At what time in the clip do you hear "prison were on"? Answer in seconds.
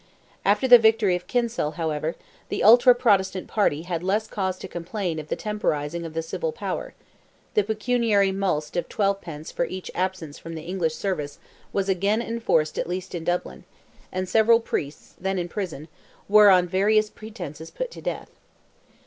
15.47-16.67